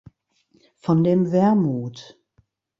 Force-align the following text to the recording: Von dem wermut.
Von 0.77 1.03
dem 1.03 1.31
wermut. 1.31 2.19